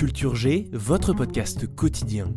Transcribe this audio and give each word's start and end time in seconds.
Culture 0.00 0.34
G, 0.34 0.70
votre 0.72 1.12
podcast 1.12 1.66
quotidien. 1.66 2.32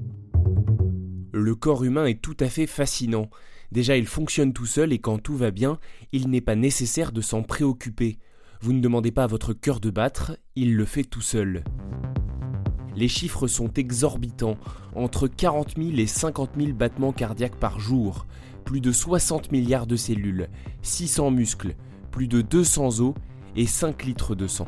Le 1.31 1.55
corps 1.55 1.86
humain 1.86 2.05
est 2.05 2.22
tout 2.22 2.36
à 2.41 2.48
fait 2.48 2.67
fascinant. 2.67 3.30
Déjà, 3.72 3.95
il 3.95 4.05
fonctionne 4.05 4.52
tout 4.52 4.66
seul 4.66 4.91
et 4.91 4.99
quand 4.99 5.17
tout 5.17 5.38
va 5.38 5.49
bien, 5.49 5.80
il 6.12 6.30
n'est 6.30 6.41
pas 6.41 6.58
nécessaire 6.58 7.13
de 7.13 7.22
s'en 7.22 7.41
préoccuper. 7.41 8.17
Vous 8.59 8.73
ne 8.73 8.81
demandez 8.81 9.13
pas 9.13 9.23
à 9.23 9.27
votre 9.27 9.53
cœur 9.53 9.80
de 9.80 9.91
battre, 9.91 10.38
il 10.58 10.76
le 10.76 10.84
fait 10.84 11.05
tout 11.05 11.22
seul. 11.22 11.63
Les 12.98 13.08
chiffres 13.08 13.48
sont 13.48 13.72
exorbitants, 13.72 14.58
entre 14.94 15.30
40 15.30 15.77
000 15.77 15.91
et 16.00 16.05
50 16.05 16.55
000 16.59 16.73
battements 16.73 17.14
cardiaques 17.14 17.61
par 17.61 17.80
jour, 17.80 18.27
plus 18.66 18.81
de 18.81 18.91
60 18.91 19.53
milliards 19.53 19.88
de 19.88 19.95
cellules, 19.95 20.50
600 20.81 21.31
muscles, 21.31 21.77
plus 22.11 22.27
de 22.27 22.41
200 22.41 23.00
os 23.00 23.14
et 23.55 23.67
5 23.67 24.03
litres 24.03 24.36
de 24.36 24.48
sang. 24.48 24.67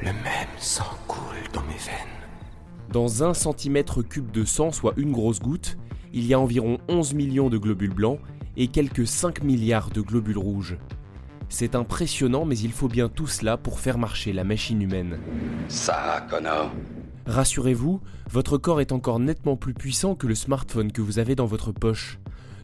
Le 0.00 0.12
même 0.12 0.48
sang 0.58 0.96
coule 1.08 1.22
dans 1.52 1.62
mes 1.62 1.68
veines. 1.68 2.18
Dans 2.92 3.24
un 3.24 3.34
centimètre 3.34 4.02
cube 4.02 4.30
de 4.30 4.44
sang, 4.44 4.70
soit 4.70 4.94
une 4.96 5.10
grosse 5.10 5.40
goutte, 5.40 5.76
il 6.12 6.24
y 6.24 6.34
a 6.34 6.38
environ 6.38 6.78
11 6.88 7.14
millions 7.14 7.50
de 7.50 7.58
globules 7.58 7.94
blancs 7.94 8.20
et 8.56 8.68
quelques 8.68 9.08
5 9.08 9.42
milliards 9.42 9.90
de 9.90 10.00
globules 10.00 10.38
rouges. 10.38 10.78
C'est 11.48 11.74
impressionnant, 11.74 12.44
mais 12.44 12.58
il 12.58 12.70
faut 12.70 12.86
bien 12.86 13.08
tout 13.08 13.26
cela 13.26 13.56
pour 13.56 13.80
faire 13.80 13.98
marcher 13.98 14.32
la 14.32 14.44
machine 14.44 14.80
humaine. 14.80 15.18
Ça, 15.66 16.24
Connor. 16.30 16.70
Rassurez-vous, 17.26 18.00
votre 18.30 18.56
corps 18.56 18.80
est 18.80 18.92
encore 18.92 19.18
nettement 19.18 19.56
plus 19.56 19.74
puissant 19.74 20.14
que 20.14 20.28
le 20.28 20.36
smartphone 20.36 20.92
que 20.92 21.02
vous 21.02 21.18
avez 21.18 21.34
dans 21.34 21.46
votre 21.46 21.72
poche. 21.72 22.20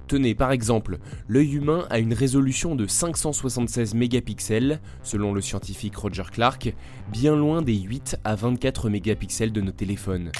Tenez, 0.06 0.34
par 0.34 0.52
exemple, 0.52 0.98
l'œil 1.28 1.54
humain 1.54 1.86
a 1.88 1.98
une 1.98 2.12
résolution 2.12 2.76
de 2.76 2.86
576 2.86 3.94
mégapixels, 3.94 4.80
selon 5.02 5.32
le 5.32 5.40
scientifique 5.40 5.96
Roger 5.96 6.24
Clark, 6.30 6.74
bien 7.10 7.34
loin 7.34 7.62
des 7.62 7.76
8 7.76 8.18
à 8.24 8.34
24 8.34 8.90
mégapixels 8.90 9.52
de 9.52 9.60
nos 9.62 9.72
téléphones. 9.72 10.30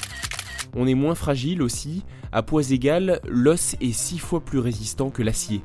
On 0.75 0.87
est 0.87 0.93
moins 0.93 1.15
fragile 1.15 1.61
aussi, 1.61 2.03
à 2.31 2.43
poids 2.43 2.69
égal, 2.69 3.21
l'os 3.27 3.75
est 3.81 3.93
6 3.93 4.19
fois 4.19 4.43
plus 4.43 4.59
résistant 4.59 5.09
que 5.09 5.23
l'acier. 5.23 5.61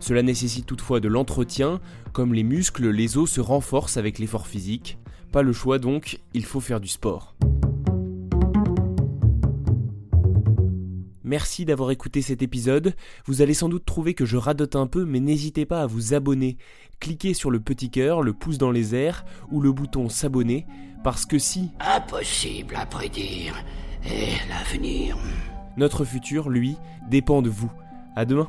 Cela 0.00 0.22
nécessite 0.22 0.66
toutefois 0.66 1.00
de 1.00 1.08
l'entretien, 1.08 1.80
comme 2.12 2.34
les 2.34 2.44
muscles, 2.44 2.90
les 2.90 3.16
os 3.16 3.30
se 3.30 3.40
renforcent 3.40 3.96
avec 3.96 4.18
l'effort 4.18 4.46
physique. 4.46 4.98
Pas 5.32 5.42
le 5.42 5.52
choix 5.52 5.78
donc, 5.78 6.20
il 6.34 6.44
faut 6.44 6.60
faire 6.60 6.80
du 6.80 6.88
sport. 6.88 7.34
Merci 11.28 11.66
d'avoir 11.66 11.90
écouté 11.90 12.22
cet 12.22 12.40
épisode. 12.40 12.94
Vous 13.26 13.42
allez 13.42 13.52
sans 13.52 13.68
doute 13.68 13.84
trouver 13.84 14.14
que 14.14 14.24
je 14.24 14.38
radote 14.38 14.76
un 14.76 14.86
peu, 14.86 15.04
mais 15.04 15.20
n'hésitez 15.20 15.66
pas 15.66 15.82
à 15.82 15.86
vous 15.86 16.14
abonner. 16.14 16.56
Cliquez 17.00 17.34
sur 17.34 17.50
le 17.50 17.60
petit 17.60 17.90
cœur, 17.90 18.22
le 18.22 18.32
pouce 18.32 18.56
dans 18.56 18.70
les 18.70 18.94
airs 18.94 19.26
ou 19.50 19.60
le 19.60 19.70
bouton 19.70 20.08
s'abonner, 20.08 20.66
parce 21.04 21.26
que 21.26 21.38
si 21.38 21.70
Impossible 21.80 22.74
à 22.76 22.86
prédire. 22.86 23.62
Et 24.06 24.36
l'avenir. 24.48 25.18
notre 25.76 26.06
futur, 26.06 26.48
lui, 26.48 26.78
dépend 27.10 27.42
de 27.42 27.50
vous. 27.50 27.70
À 28.16 28.24
demain. 28.24 28.48